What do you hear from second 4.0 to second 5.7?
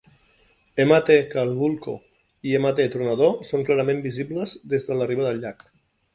visibles des de la riba del llac.